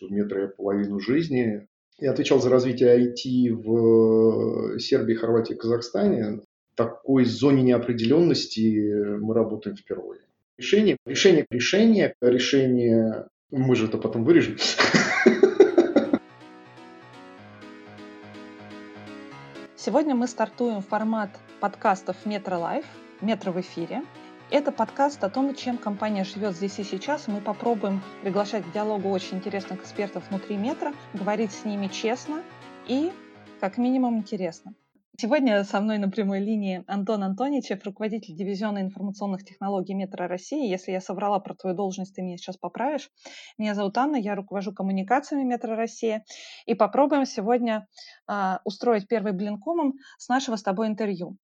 [0.00, 1.66] я половину жизни.
[1.98, 6.40] Я отвечал за развитие IT в Сербии, Хорватии, Казахстане.
[6.72, 10.20] В такой зоне неопределенности мы работаем впервые.
[10.56, 14.56] Решение, решение, решение, решение, мы же это потом вырежем.
[19.76, 21.30] Сегодня мы стартуем формат
[21.60, 22.84] подкастов Метро Live,
[23.20, 24.02] Метро в эфире.
[24.50, 27.28] Это подкаст о том, чем компания живет здесь и сейчас.
[27.28, 32.42] Мы попробуем приглашать к диалогу очень интересных экспертов внутри метро, говорить с ними честно
[32.86, 33.12] и,
[33.60, 34.74] как минимум, интересно.
[35.20, 40.70] Сегодня со мной на прямой линии Антон Антоничев, руководитель дивизиона информационных технологий Метро России.
[40.70, 43.10] Если я соврала про твою должность, ты меня сейчас поправишь.
[43.58, 46.22] Меня зовут Анна, я руковожу коммуникациями Метро России.
[46.64, 47.86] И попробуем сегодня
[48.30, 51.36] э, устроить первый блинкомом с нашего с тобой интервью.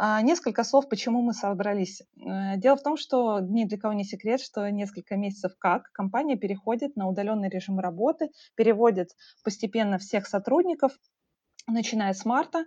[0.00, 2.02] А, несколько слов, почему мы собрались.
[2.24, 6.36] Э, дело в том, что ни для кого не секрет, что несколько месяцев как компания
[6.36, 9.10] переходит на удаленный режим работы, переводит
[9.42, 10.92] постепенно всех сотрудников
[11.68, 12.64] начиная с марта.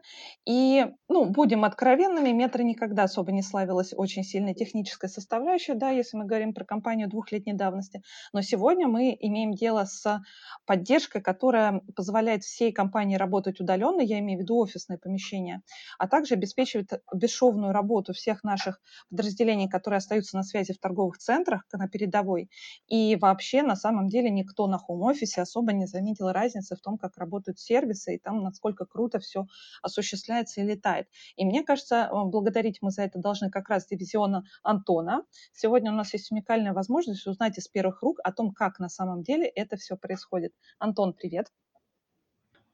[0.47, 6.17] И, ну, будем откровенными, метро никогда особо не славилась очень сильной технической составляющей, да, если
[6.17, 8.01] мы говорим про компанию двухлетней давности.
[8.33, 10.21] Но сегодня мы имеем дело с
[10.65, 15.61] поддержкой, которая позволяет всей компании работать удаленно, я имею в виду офисные помещения,
[15.97, 21.63] а также обеспечивает бесшовную работу всех наших подразделений, которые остаются на связи в торговых центрах,
[21.73, 22.49] на передовой.
[22.87, 27.17] И вообще, на самом деле, никто на хоум-офисе особо не заметил разницы в том, как
[27.17, 29.45] работают сервисы и там, насколько круто все
[29.81, 31.07] осуществляется и летает.
[31.35, 35.23] И мне кажется, благодарить мы за это должны как раз дивизиона Антона.
[35.53, 39.23] Сегодня у нас есть уникальная возможность узнать из первых рук о том, как на самом
[39.23, 40.53] деле это все происходит.
[40.79, 41.47] Антон, привет.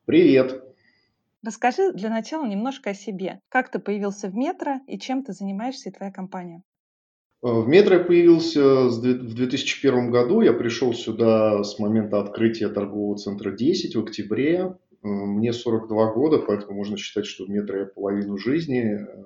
[0.05, 0.63] Привет.
[1.43, 3.41] Расскажи для начала немножко о себе.
[3.49, 6.63] Как ты появился в метро и чем ты занимаешься и твоя компания?
[7.43, 10.41] Э, в метро я появился в 2001 году.
[10.41, 14.77] Я пришел сюда с момента открытия торгового центра 10 в октябре.
[15.08, 19.00] Э, мне 42 года, поэтому можно считать, что я половину жизни.
[19.00, 19.23] Э,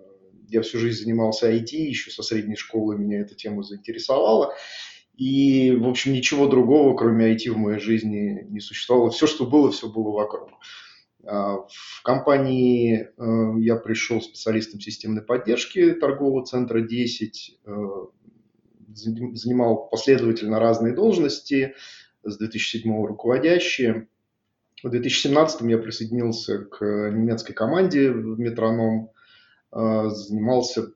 [0.49, 4.53] я всю жизнь занимался IT, еще со средней школы меня эта тема заинтересовала.
[5.15, 9.11] И, в общем, ничего другого, кроме IT в моей жизни не существовало.
[9.11, 10.49] Все, что было, все было вокруг.
[11.23, 17.59] А, в компании э, я пришел специалистом системной поддержки торгового центра 10,
[18.93, 21.75] занимал последовательно разные должности,
[22.23, 24.07] с 2007 руководящие.
[24.83, 29.11] В 2017 я присоединился к немецкой команде в Метроном,
[29.71, 30.93] э, занимался,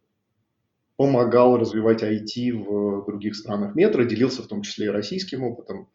[0.97, 5.89] помогал развивать IT в других странах метро, делился в том числе и российским опытом.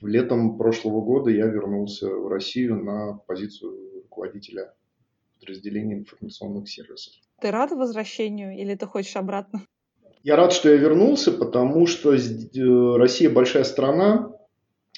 [0.00, 4.74] В Летом прошлого года я вернулся в Россию на позицию руководителя
[5.40, 7.14] подразделения информационных сервисов.
[7.40, 9.62] Ты рад возвращению или ты хочешь обратно?
[10.22, 14.32] Я рад, что я вернулся, потому что э, Россия большая страна,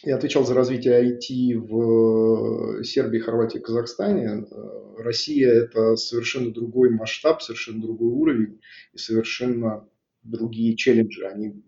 [0.07, 4.47] я отвечал за развитие IT в э, Сербии, Хорватии, Казахстане.
[4.51, 8.61] Э, Россия– это совершенно другой масштаб, совершенно другой уровень
[8.93, 9.89] и совершенно
[10.23, 11.27] другие челленджи.
[11.27, 11.63] Они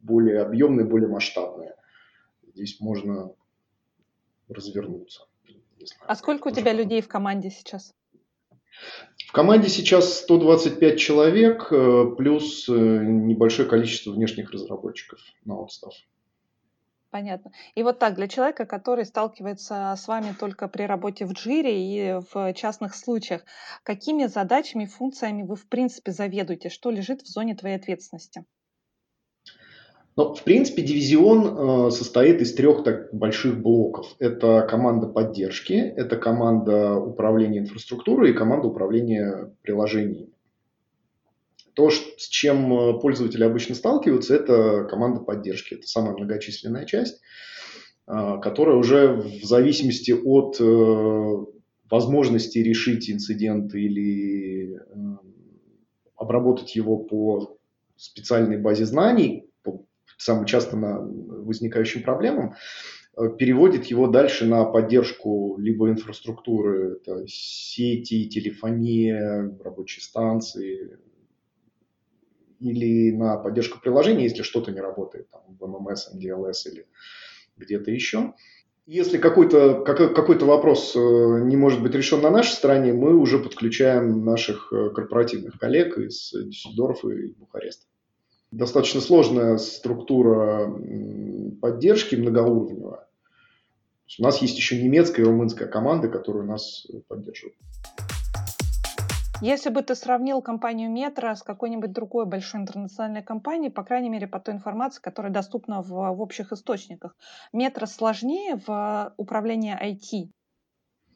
[0.00, 1.74] более объемные, более масштабные.
[2.54, 3.32] Здесь можно
[4.48, 5.26] развернуться.
[6.06, 7.94] А сколько у тебя людей в команде сейчас?
[9.26, 15.94] В команде сейчас 125 человек, э, плюс небольшое количество внешних разработчиков на отстав.
[17.10, 17.50] Понятно.
[17.74, 22.20] И вот так, для человека, который сталкивается с вами только при работе в джире и
[22.32, 23.42] в частных случаях,
[23.82, 26.68] какими задачами, функциями вы в принципе заведуете?
[26.68, 28.44] Что лежит в зоне твоей ответственности?
[30.16, 34.14] Ну, в принципе, дивизион э, состоит из трех так больших блоков.
[34.18, 40.30] Это команда поддержки, это команда управления инфраструктурой и команда управления приложениями.
[41.74, 45.74] То, с чем э, пользователи обычно сталкиваются, это команда поддержки.
[45.74, 47.20] Это самая многочисленная часть,
[48.06, 51.46] э, которая уже в зависимости от э,
[51.90, 54.78] возможности решить инцидент или
[56.16, 57.58] обработать его по
[57.96, 59.84] специальной базе знаний, по
[60.18, 62.54] самым часто на возникающим проблемам,
[63.38, 70.98] переводит его дальше на поддержку либо инфраструктуры, это сети, телефония, рабочие станции,
[72.60, 76.86] или на поддержку приложения, если что-то не работает там, в MMS, MDLS или
[77.56, 78.34] где-то еще.
[78.86, 83.38] Если какой-то какой, какой вопрос э, не может быть решен на нашей стороне, мы уже
[83.38, 87.86] подключаем наших э, корпоративных коллег из Дюссельдорфа и Бухареста.
[88.50, 90.68] Достаточно сложная структура
[91.60, 93.06] поддержки многоуровневая.
[94.18, 97.54] У нас есть еще немецкая и румынская команды, которые нас поддерживают.
[99.42, 104.26] Если бы ты сравнил компанию Метро с какой-нибудь другой большой интернациональной компанией, по крайней мере,
[104.26, 107.16] по той информации, которая доступна в, в общих источниках,
[107.52, 110.30] Метро сложнее в управлении IT?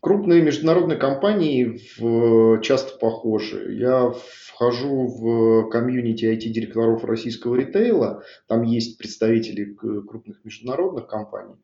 [0.00, 3.74] Крупные международные компании в, часто похожи.
[3.74, 8.22] Я вхожу в комьюнити IT-директоров российского ритейла.
[8.48, 11.56] Там есть представители крупных международных компаний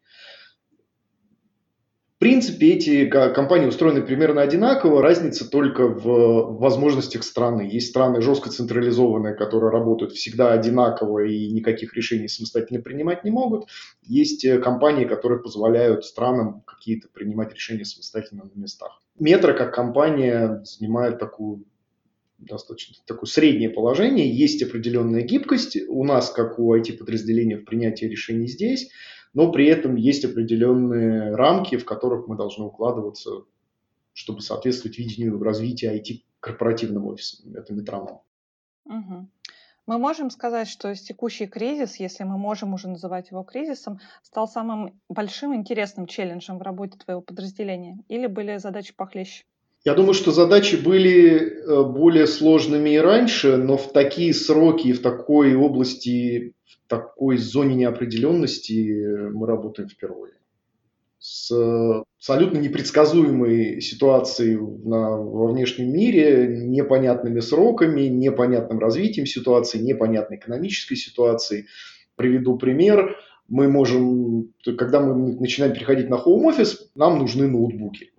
[2.21, 7.63] принципе, эти компании устроены примерно одинаково, разница только в возможностях страны.
[7.63, 13.69] Есть страны жестко централизованные, которые работают всегда одинаково и никаких решений самостоятельно принимать не могут.
[14.03, 19.01] Есть э, компании, которые позволяют странам какие-то принимать решения самостоятельно на местах.
[19.19, 21.65] Метро как компания занимает такую
[22.39, 28.47] достаточно такое среднее положение, есть определенная гибкость у нас, как у IT-подразделения в принятии решений
[28.47, 28.91] здесь,
[29.33, 33.45] но при этом есть определенные рамки, в которых мы должны укладываться,
[34.13, 37.55] чтобы соответствовать видению развития IT корпоративным офисом.
[37.55, 38.21] Это метроном.
[38.87, 39.29] Угу.
[39.87, 45.01] Мы можем сказать, что текущий кризис, если мы можем уже называть его кризисом, стал самым
[45.09, 47.99] большим интересным челленджем в работе твоего подразделения?
[48.09, 49.45] Или были задачи похлеще?
[49.85, 54.93] Я думаю, что задачи были э, более сложными и раньше, но в такие сроки и
[54.93, 56.55] в такой области
[56.91, 60.35] такой зоне неопределенности мы работаем впервые.
[61.21, 61.51] С
[62.19, 71.67] абсолютно непредсказуемой ситуацией на, во внешнем мире, непонятными сроками, непонятным развитием ситуации, непонятной экономической ситуацией.
[72.17, 73.17] Приведу пример.
[73.49, 78.13] Мы можем, когда мы начинаем переходить на home офис, нам нужны ноутбуки.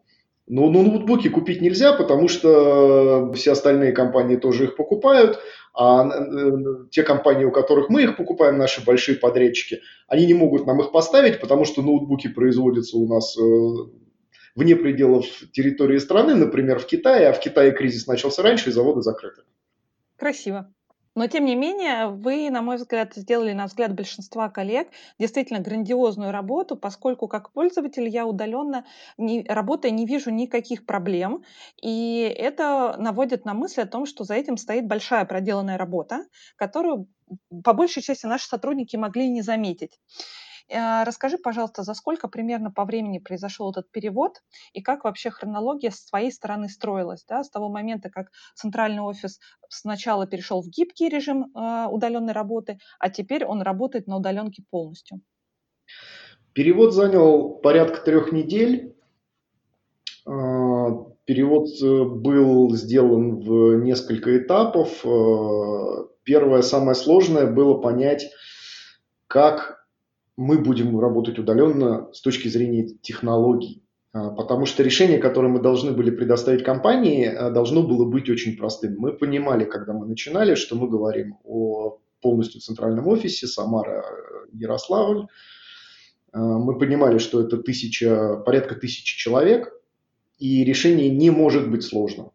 [0.48, 5.40] Но ноутбуки купить нельзя, потому что все остальные компании тоже их покупают,
[5.74, 6.52] а э,
[6.90, 10.92] те компании, у которых мы их покупаем, наши большие подрядчики, они не могут нам их
[10.92, 13.42] поставить, потому что ноутбуки производятся у нас э,
[14.56, 19.02] вне пределов территории страны, например, в Китае, а в Китае кризис начался раньше, и заводы
[19.02, 19.44] закрыты.
[20.18, 20.74] Красиво.
[21.16, 24.88] Но, тем не менее, вы, на мой взгляд, сделали, на взгляд большинства коллег,
[25.20, 28.86] действительно грандиозную работу, поскольку как пользователь я удаленно,
[29.18, 31.44] не, работая, не вижу никаких проблем.
[31.82, 36.26] И это наводит на мысль о том, что за этим стоит большая проделанная работа,
[36.56, 37.08] которую
[37.64, 40.00] по большей части наши сотрудники могли не заметить.
[40.72, 44.42] Э, расскажи, пожалуйста, за сколько примерно по времени произошел этот перевод
[44.74, 49.40] и как вообще хронология с твоей стороны строилась, да, с того момента, как центральный офис
[49.68, 55.20] сначала перешел в гибкий режим э, удаленной работы, а теперь он работает на удаленке полностью?
[56.54, 58.96] Перевод занял порядка трех недель.
[60.26, 60.32] Э,
[61.26, 65.02] перевод э, был сделан в несколько этапов.
[66.24, 68.32] Первое, самое сложное было понять,
[69.28, 69.81] как
[70.42, 73.84] мы будем работать удаленно с точки зрения технологий.
[74.12, 78.58] А, потому что решение, которое мы должны были предоставить компании, а, должно было быть очень
[78.58, 78.96] простым.
[78.98, 84.04] Мы понимали, когда мы начинали, что мы говорим о полностью центральном офисе, Самара,
[84.52, 85.28] Ярославль.
[86.32, 89.72] А, мы понимали, что это тысяча, порядка тысячи человек,
[90.40, 92.32] и решение не может быть сложным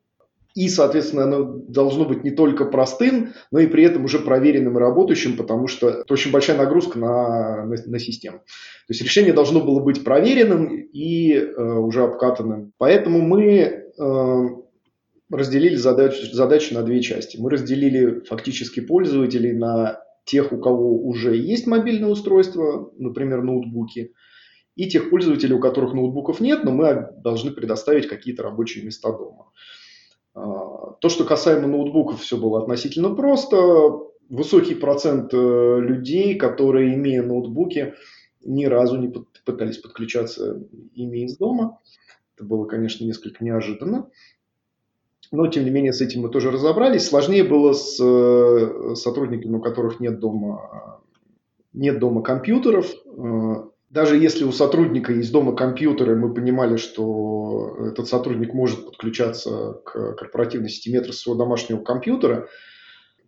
[0.56, 4.80] и, соответственно, оно должно быть не только простым, но и при этом уже проверенным и
[4.80, 8.38] работающим, потому что это очень большая нагрузка на, на, на систему.
[8.38, 12.72] То есть решение должно было быть проверенным и э, уже обкатанным.
[12.78, 14.48] Поэтому мы э,
[15.30, 17.36] разделили задачу, задачу на две части.
[17.36, 24.14] Мы разделили фактически пользователей на тех, у кого уже есть мобильное устройство, например, ноутбуки,
[24.74, 29.50] и тех пользователей, у которых ноутбуков нет, но мы должны предоставить какие-то рабочие места дома.
[30.36, 33.56] А, то, что касаемо ноутбуков, все было относительно просто.
[34.28, 37.94] Высокий процент э, людей, которые, имея ноутбуки,
[38.44, 39.12] ни разу не
[39.44, 40.62] пытались подключаться
[40.94, 41.80] ими из дома.
[42.34, 44.10] Это было, конечно, несколько неожиданно.
[45.32, 47.06] Но, тем не менее, с этим мы тоже разобрались.
[47.06, 51.00] Сложнее было с э, сотрудниками, у которых нет дома,
[51.72, 52.92] нет дома компьютеров.
[53.90, 60.14] Даже если у сотрудника есть дома компьютеры, мы понимали, что этот сотрудник может подключаться к
[60.14, 62.48] корпоративной сети метро своего домашнего компьютера,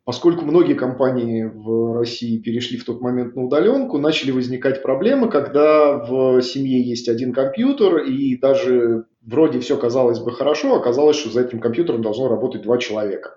[0.05, 5.97] поскольку многие компании в России перешли в тот момент на удаленку, начали возникать проблемы, когда
[5.99, 11.43] в семье есть один компьютер, и даже вроде все казалось бы хорошо, оказалось, что за
[11.43, 13.37] этим компьютером должно работать два человека.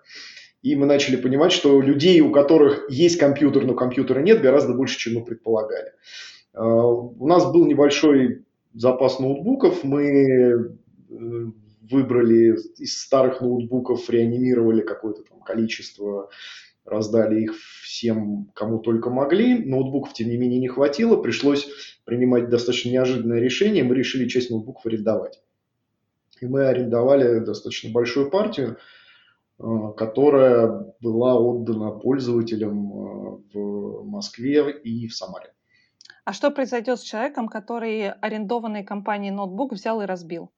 [0.64, 4.98] И мы начали понимать, что людей, у которых есть компьютер, но компьютера нет, гораздо больше,
[4.98, 5.92] чем мы предполагали.
[6.54, 9.84] Э, у нас был небольшой запас ноутбуков.
[9.84, 11.52] Мы э,
[11.90, 16.30] выбрали из старых ноутбуков, реанимировали какое-то там количество,
[16.86, 19.64] раздали их всем, кому только могли.
[19.66, 21.18] Ноутбуков, тем не менее, не хватило.
[21.18, 21.70] Пришлось
[22.06, 23.84] принимать достаточно неожиданное решение.
[23.84, 25.42] Мы решили часть ноутбуков арендовать.
[26.40, 28.78] И мы арендовали достаточно большую партию.
[29.96, 35.54] которая была отдана пользователям в Москве и в Самаре.
[36.24, 40.52] А что произойдет с человеком, который арендованной компанией ноутбук взял и разбил?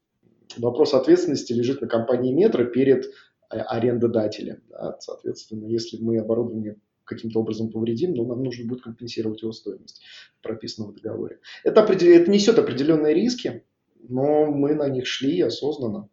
[0.58, 4.62] Вопрос ответственности лежит на компании Метро перед э, арендодателем.
[4.70, 4.98] Да.
[5.00, 10.01] Соответственно, если мы оборудование каким-то образом повредим, но нам нужно будет компенсировать его стоимость,
[10.41, 11.39] прописанную в договоре.
[11.63, 13.63] Это, это несет определенные риски,
[14.08, 16.10] но мы на них шли осознанно.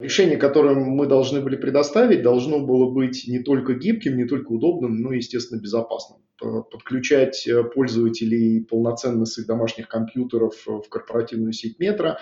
[0.00, 4.96] Решение, которое мы должны были предоставить, должно было быть не только гибким, не только удобным,
[4.96, 6.20] но и, естественно, безопасным.
[6.38, 12.16] Подключать э, пользователей полноценно с их домашних компьютеров в корпоративную сеть метро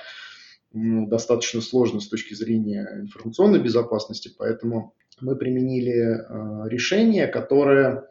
[0.73, 8.08] достаточно сложно с точки зрения информационной безопасности, поэтому мы применили э, решение, которое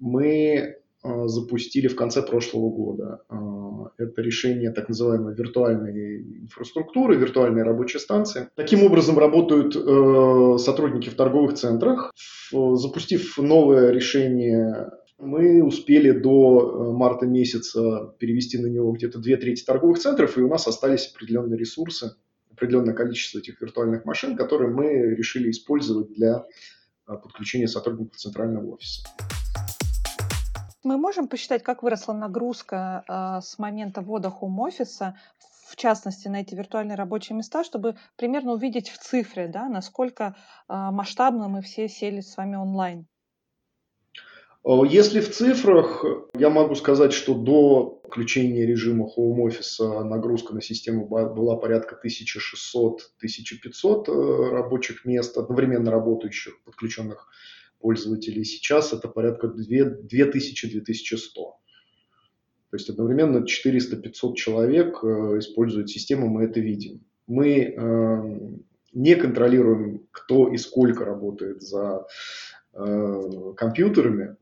[0.00, 3.20] мы Э, запустили в конце прошлого года.
[3.28, 8.48] Э, это решение так называемой виртуальной инфраструктуры, виртуальной рабочей станции.
[8.56, 12.12] Таким образом работают э, сотрудники в торговых центрах.
[12.50, 19.98] Запустив новое решение, мы успели до марта месяца перевести на него где-то две трети торговых
[19.98, 22.12] центров, и у нас остались определенные ресурсы,
[22.50, 26.44] определенное количество этих виртуальных машин, которые мы решили использовать для
[27.06, 29.02] подключения сотрудников центрального офиса.
[30.84, 35.18] Мы можем посчитать, как выросла нагрузка а, с момента ввода хоум-офиса,
[35.66, 40.36] в частности, на эти виртуальные рабочие места, чтобы примерно увидеть в цифре, да, насколько
[40.68, 43.06] а, масштабно мы все сели с вами онлайн?
[44.66, 46.02] Если в цифрах,
[46.34, 54.50] я могу сказать, что до включения режима Office нагрузка на систему была порядка 1600-1500 э,
[54.52, 57.28] рабочих мест, одновременно работающих, подключенных
[57.84, 58.44] пользователей.
[58.44, 61.18] Сейчас это порядка 2000-2100.
[61.34, 67.00] То есть одновременно 400-500 человек э, используют систему, мы это видим.
[67.26, 68.40] Мы э,
[68.94, 72.06] не контролируем, кто и сколько работает за
[72.72, 74.36] э, компьютерами.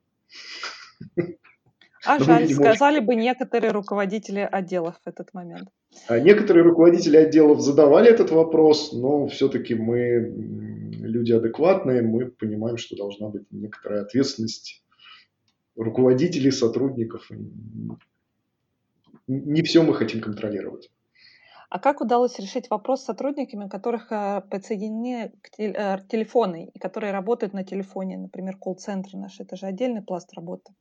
[2.07, 5.69] А жаль, сказали бы некоторые руководители отделов в этот момент.
[6.09, 10.33] А некоторые руководители отделов задавали этот вопрос, но все-таки мы
[11.01, 14.83] люди адекватные, мы понимаем, что должна быть некоторая ответственность
[15.77, 17.31] руководителей, сотрудников.
[19.27, 20.91] Не все мы хотим контролировать.
[21.71, 27.55] А как удалось решить вопрос с сотрудниками, которых э, подсоединены э, телефоны, и которые работают
[27.55, 29.43] на телефоне, например, колл-центры наши?
[29.43, 30.75] Это же отдельный пласт работы.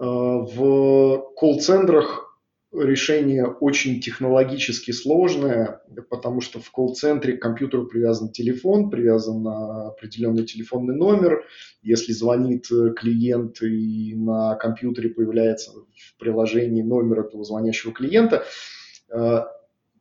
[0.00, 2.31] Э, в колл-центрах
[2.72, 10.44] решение очень технологически сложное, потому что в колл-центре к компьютеру привязан телефон, привязан на определенный
[10.44, 11.44] телефонный номер.
[11.82, 18.44] Если звонит клиент и на компьютере появляется в приложении номер этого звонящего клиента,
[19.10, 19.40] э,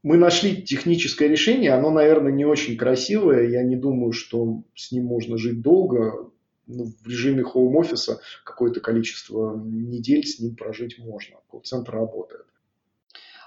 [0.03, 5.05] мы нашли техническое решение, оно, наверное, не очень красивое, я не думаю, что с ним
[5.05, 6.31] можно жить долго,
[6.67, 11.37] ну, в режиме хоум-офиса какое-то количество недель с ним прожить можно.
[11.49, 12.45] Колл-центр работает.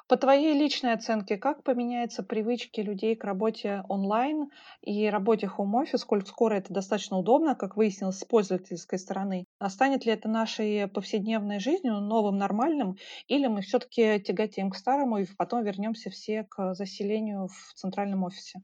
[0.06, 4.50] По твоей личной оценке, как поменяются привычки людей к работе онлайн
[4.82, 9.46] и работе home-office, сколько скоро это достаточно удобно, как выяснилось, с пользовательской стороны?
[9.58, 12.96] А станет ли это нашей повседневной жизнью, новым нормальным,
[13.28, 18.60] или мы все-таки тяготеем к старому и потом вернемся все к заселению в центральном офисе?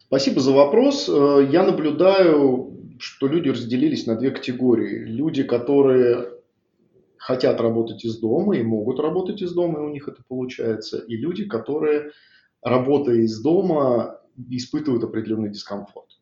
[0.00, 1.08] Спасибо за вопрос.
[1.08, 5.04] Э, я наблюдаю, что люди разделились на две категории.
[5.04, 6.37] Люди, которые
[7.18, 11.16] хотят работать из дома и могут работать из дома, и у них это получается, и
[11.16, 12.12] люди, которые,
[12.62, 14.20] работая из дома,
[14.50, 16.18] испытывают определенный дискомфорт.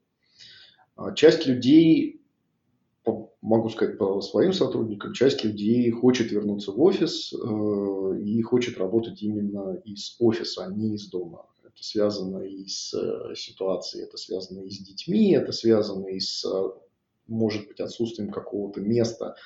[0.96, 2.22] А, часть людей,
[3.40, 9.22] могу сказать по своим сотрудникам, часть людей хочет вернуться в офис э, и хочет работать
[9.22, 11.46] именно из офиса, а не из дома.
[11.62, 16.44] Это связано и с э, ситуацией, это связано и с детьми, это связано и с,
[17.28, 19.36] может быть, отсутствием какого-то места,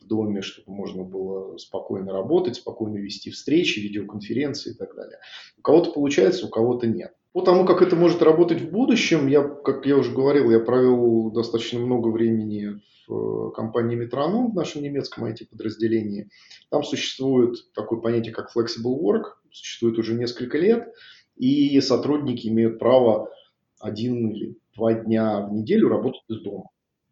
[0.00, 5.18] в доме, чтобы можно было спокойно работать, спокойно вести встречи, видеоконференции и так далее.
[5.58, 7.12] У кого-то получается, у кого-то нет.
[7.32, 11.30] По тому, как это может работать в будущем, я, как я уже говорил, я провел
[11.30, 16.28] достаточно много времени в э, компании Metronom, в нашем немецком IT-подразделении.
[16.70, 20.92] Там существует такое понятие, как flexible work, существует уже несколько лет,
[21.36, 23.30] и сотрудники имеют право
[23.78, 26.70] один или два дня в неделю работать из дома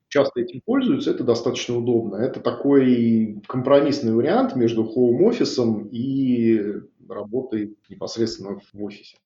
[0.08, 2.16] часто этим пользуются, это достаточно удобно.
[2.16, 9.16] Это такой компромиссный вариант между хоум-офисом и работой непосредственно в офисе.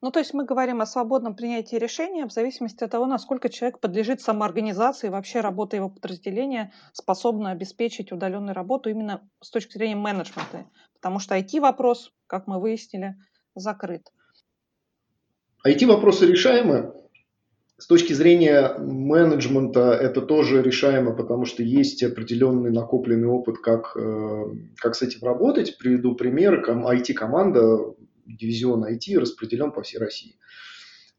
[0.00, 3.80] Ну, то есть мы говорим о свободном принятии решения в зависимости от того, насколько человек
[3.80, 10.66] подлежит самоорганизации, вообще работа его подразделения способна обеспечить удаленную работу именно с точки зрения менеджмента.
[10.94, 13.16] Потому что IT-вопрос, как мы выяснили,
[13.56, 14.12] закрыт.
[15.66, 16.94] IT-вопросы решаемы.
[17.80, 24.44] С точки зрения менеджмента это тоже решаемо, потому что есть определенный накопленный опыт, как, э,
[24.78, 25.78] как с этим работать.
[25.78, 26.68] Приведу пример.
[26.68, 27.94] IT-команда,
[28.26, 30.34] дивизион IT распределен по всей России.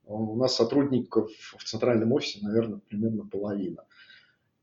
[0.04, 3.86] У нас сотрудников в центральном офисе, наверное, примерно половина.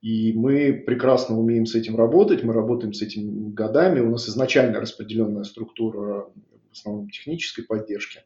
[0.02, 4.00] И мы прекрасно умеем с этим работать, мы работаем с этим годами.
[4.00, 6.28] У нас изначально распределенная структура
[6.68, 8.20] в основном технической поддержки.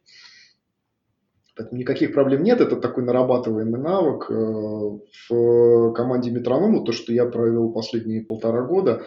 [1.61, 4.31] Поэтому никаких проблем нет, это такой нарабатываемый навык.
[4.31, 4.99] Э,
[5.29, 9.03] в команде Метронома, то, что я провел последние полтора года,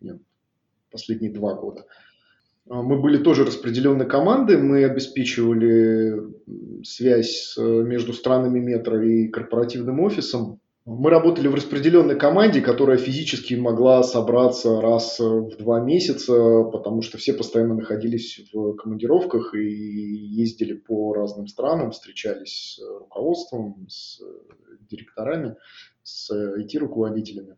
[0.00, 0.16] нет,
[0.90, 6.14] последние два года, э, мы были тоже распределенной командой, мы обеспечивали
[6.82, 10.60] связь между странами метро и корпоративным офисом.
[10.88, 17.18] Мы работали в распределенной команде, которая физически могла собраться раз в два месяца, потому что
[17.18, 24.20] все постоянно находились в командировках и ездили по разным странам, встречались с руководством, с
[24.88, 25.56] директорами,
[26.04, 27.56] с IT-руководителями.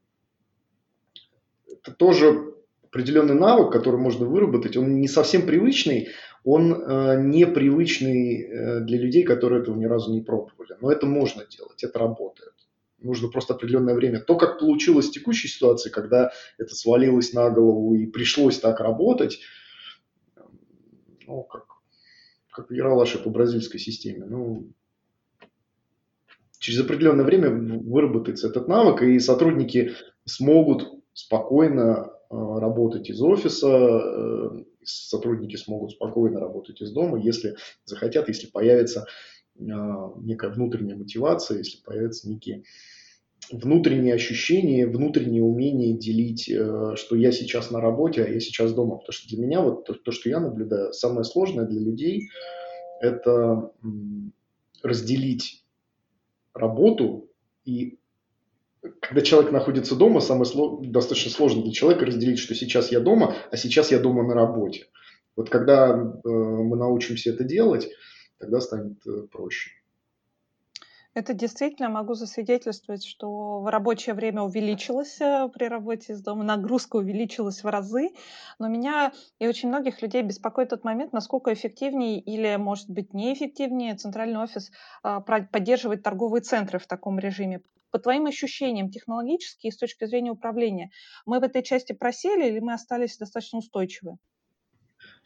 [1.70, 4.78] Это тоже определенный навык, который можно выработать.
[4.78, 6.08] Он не совсем привычный,
[6.44, 10.78] он э, непривычный э, для людей, которые этого ни разу не пробовали.
[10.80, 12.54] Но это можно делать, это работает
[13.00, 14.20] нужно просто определенное время.
[14.20, 19.40] То, как получилось в текущей ситуации, когда это свалилось на голову и пришлось так работать,
[21.26, 21.66] ну, как,
[22.50, 24.68] как в Яралаше по бразильской системе, ну,
[26.58, 29.92] через определенное время выработается этот навык, и сотрудники
[30.24, 38.28] смогут спокойно э, работать из офиса, э, сотрудники смогут спокойно работать из дома, если захотят,
[38.28, 39.06] если появится
[39.58, 42.64] некая внутренняя мотивация, если появятся некие
[43.50, 48.96] внутренние ощущения, внутреннее умение делить, э, что я сейчас на работе, а я сейчас дома.
[48.96, 52.28] Потому что для меня, вот то, то что я наблюдаю, самое сложное для людей–
[53.00, 53.70] это
[54.82, 55.64] разделить
[56.52, 57.30] работу
[57.64, 57.98] и
[59.00, 60.80] когда человек находится дома, самое сло...
[60.82, 64.86] достаточно сложно для человека разделить, что сейчас я дома, а сейчас я дома на работе.
[65.36, 67.88] Вот когда э, мы научимся это делать,
[68.38, 69.70] тогда станет э, проще.
[71.14, 77.64] Это действительно могу засвидетельствовать, что рабочее время увеличилось э, при работе из дома, нагрузка увеличилась
[77.64, 78.10] в разы,
[78.60, 83.96] но меня и очень многих людей беспокоит тот момент, насколько эффективнее или, может быть, неэффективнее
[83.96, 84.70] центральный офис
[85.02, 87.62] а, поддерживает торговые центры в таком режиме.
[87.90, 90.90] По твоим ощущениям, технологически и с точки зрения управления,
[91.26, 94.18] мы в этой части просели или мы остались достаточно устойчивы?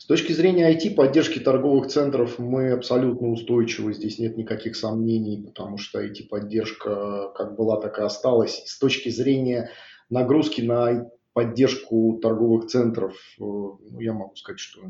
[0.03, 5.79] С точки зрения IT, поддержки торговых центров мы абсолютно устойчивы, здесь нет никаких сомнений, потому
[5.79, 8.65] что IT-поддержка как была, так и осталась.
[8.67, 9.71] С точки зрения
[10.11, 14.81] нагрузки на поддержку торговых центров, э, ну, я могу сказать, что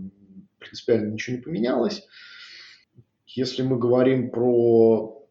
[0.58, 2.08] принципиально ничего не поменялось.
[3.26, 5.28] Если мы говорим про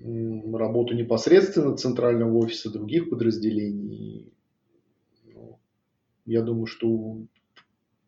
[0.00, 4.32] работу непосредственно центрального офиса других подразделений,
[5.24, 5.58] ну,
[6.24, 7.18] я думаю, что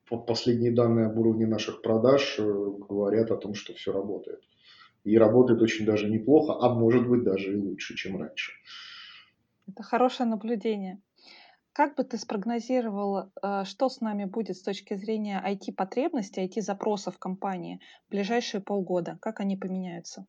[0.09, 4.41] последние данные об уровне наших продаж э, говорят о том, что все работает.
[5.05, 8.53] И работает очень даже неплохо, а может быть даже и лучше, чем раньше.
[9.69, 11.01] Это хорошее наблюдение.
[11.73, 17.81] Как бы ты спрогнозировал, э, что с нами будет с точки зрения IT-потребностей, IT-запросов компании
[18.07, 19.19] в ближайшие полгода?
[19.21, 20.27] Как они поменяются?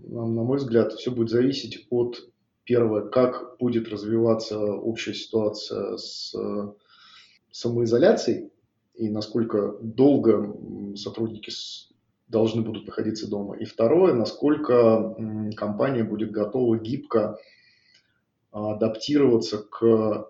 [0.00, 2.30] На мой взгляд, все будет зависеть от,
[2.64, 6.72] первое, как будет развиваться общая ситуация с э,
[7.50, 8.50] самоизоляцией
[9.00, 10.54] и насколько долго
[10.94, 11.50] сотрудники
[12.28, 13.56] должны будут находиться дома.
[13.56, 15.16] И второе, насколько
[15.56, 17.38] компания будет готова гибко
[18.52, 20.28] адаптироваться к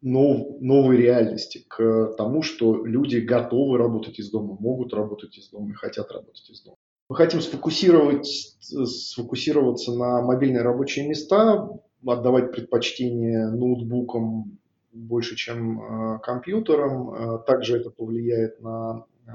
[0.00, 5.70] нов, новой реальности, к тому, что люди готовы работать из дома, могут работать из дома
[5.70, 6.76] и хотят работать из дома.
[7.08, 8.26] Мы хотим сфокусировать,
[8.60, 11.68] сфокусироваться на мобильные рабочие места,
[12.04, 14.58] отдавать предпочтение ноутбукам,
[14.92, 17.14] больше, чем э, компьютером.
[17.14, 19.30] Э, также это повлияет на э,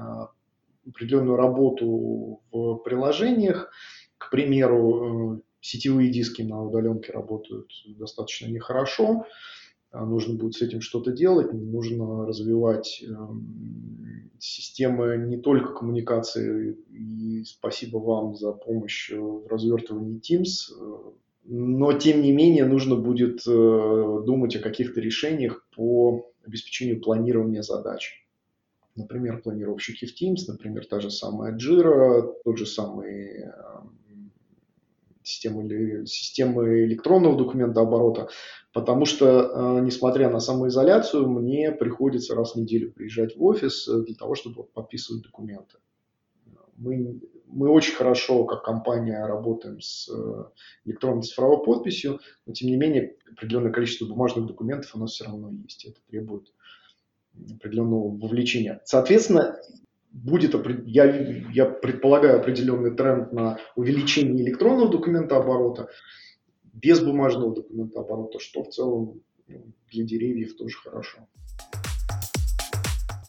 [0.88, 3.70] определенную работу в приложениях.
[4.16, 9.26] К примеру, сетевые диски на удаленке работают достаточно нехорошо.
[9.92, 13.04] Нужно будет с этим что-то делать, нужно развивать
[14.38, 16.76] системы не только коммуникации.
[16.90, 21.14] И спасибо вам за помощь в развертывании Teams
[21.50, 28.26] но тем не менее нужно будет э, думать о каких-то решениях по обеспечению планирования задач.
[28.94, 33.50] Например, планировщики в Teams, например, та же самая Jira, тот же самый э,
[35.22, 38.28] системы, системы электронного документооборота,
[38.74, 44.14] потому что, э, несмотря на самоизоляцию, мне приходится раз в неделю приезжать в офис для
[44.14, 45.78] того, чтобы подписывать документы.
[46.76, 50.44] Мы мы очень хорошо, как компания, работаем с э,
[50.84, 55.50] электронной цифровой подписью, но тем не менее определенное количество бумажных документов у нас все равно
[55.50, 55.84] есть.
[55.84, 56.52] Это требует
[57.54, 58.80] определенного вовлечения.
[58.84, 59.56] Соответственно,
[60.10, 60.54] будет,
[60.86, 61.04] я,
[61.52, 65.88] я предполагаю определенный тренд на увеличение электронного документооборота
[66.72, 71.26] без бумажного документооборота, что в целом ну, для деревьев тоже хорошо.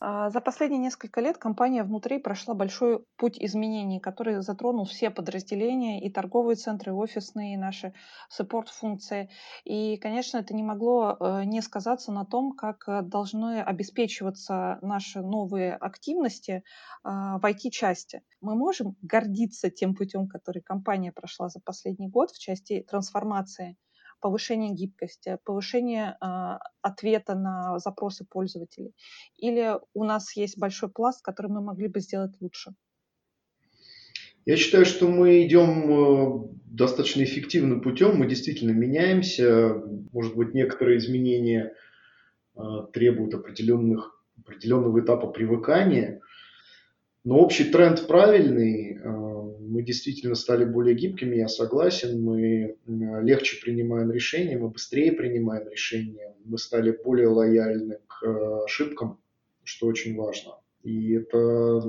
[0.02, 6.02] А, за последние несколько лет компания внутри прошла большой путь изменений, который затронул все подразделения,
[6.02, 7.94] и торговые центры, и офисные, и наши
[8.30, 9.30] саппорт-функции.
[9.66, 15.22] И, конечно, это не могло э, не сказаться на том, как э, должны обеспечиваться наши
[15.22, 16.64] новые активности
[17.04, 18.22] а, в IT-части.
[18.42, 23.78] Мы можем гордиться тем путем, который компания прошла за последний год в части трансформации
[24.20, 28.94] повышение гибкости, повышение э, ответа на запросы пользователей?
[29.38, 32.72] Или у нас есть большой пласт, который мы могли бы сделать лучше?
[34.46, 39.76] Я считаю, что мы идем э, достаточно эффективным путем, мы действительно меняемся,
[40.12, 41.74] может быть, некоторые изменения
[42.56, 42.62] э,
[42.94, 46.22] требуют определенных, определенного этапа привыкания,
[47.24, 48.89] но общий тренд правильный,
[49.70, 56.36] мы действительно стали более гибкими, я согласен, мы легче принимаем решения, мы быстрее принимаем решения,
[56.44, 59.20] мы стали более лояльны к э, ошибкам,
[59.64, 60.56] что очень важно.
[60.82, 61.82] И это э,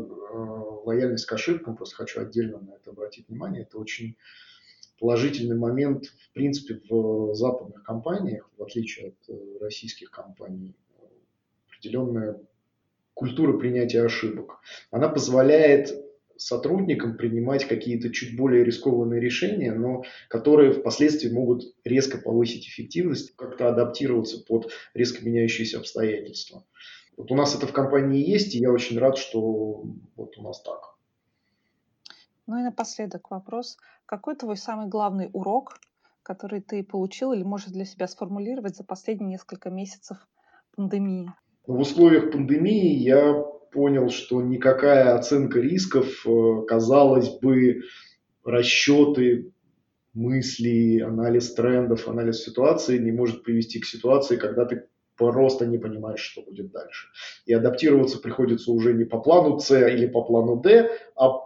[0.84, 4.16] лояльность к ошибкам, просто хочу отдельно на это обратить внимание, это очень
[4.98, 10.76] положительный момент, в принципе, в западных компаниях, в отличие от э, российских компаний,
[11.68, 12.38] определенная
[13.14, 14.60] культура принятия ошибок.
[14.90, 16.09] Она позволяет
[16.40, 23.68] сотрудникам принимать какие-то чуть более рискованные решения, но которые впоследствии могут резко повысить эффективность, как-то
[23.68, 26.64] адаптироваться под резко меняющиеся обстоятельства.
[27.18, 29.84] Вот у нас это в компании есть, и я очень рад, что
[30.16, 30.96] вот у нас так.
[32.46, 33.76] Ну и напоследок вопрос.
[34.06, 35.78] Какой твой самый главный урок,
[36.22, 40.16] который ты получил или можешь для себя сформулировать за последние несколько месяцев
[40.74, 41.30] пандемии?
[41.66, 47.82] В условиях пандемии я понял, что никакая оценка рисков, э, казалось бы,
[48.44, 49.52] расчеты,
[50.12, 56.20] мысли, анализ трендов, анализ ситуации не может привести к ситуации, когда ты просто не понимаешь,
[56.20, 57.08] что будет дальше.
[57.46, 61.40] И адаптироваться приходится уже не по плану С или по плану Д, а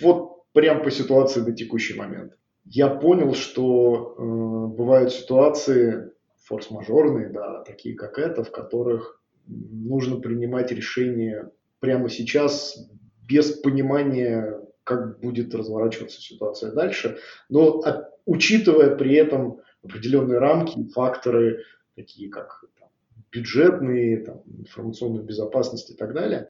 [0.00, 2.36] вот прям по ситуации на текущий момент.
[2.64, 6.12] Я понял, что э, бывают ситуации
[6.44, 9.19] форс-мажорные, да, такие как это, в которых
[9.50, 12.88] нужно принимать решение прямо сейчас
[13.26, 17.82] без понимания, как будет разворачиваться ситуация дальше, но
[18.26, 22.88] учитывая при этом определенные рамки, факторы, такие как там,
[23.32, 26.48] бюджетные, там, информационную безопасность и так далее.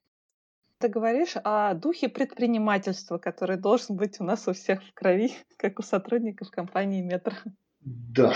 [0.79, 5.79] Ты говоришь о духе предпринимательства, который должен быть у нас у всех в крови, как
[5.79, 7.33] у сотрудников компании Метро.
[7.81, 8.33] Да.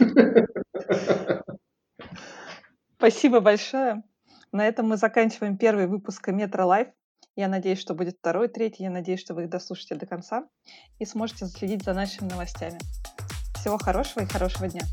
[3.04, 4.02] Спасибо большое.
[4.50, 6.88] На этом мы заканчиваем первый выпуск Метро Live.
[7.36, 8.84] Я надеюсь, что будет второй, третий.
[8.84, 10.48] Я надеюсь, что вы их дослушаете до конца
[10.98, 12.78] и сможете следить за нашими новостями.
[13.56, 14.84] Всего хорошего и хорошего дня.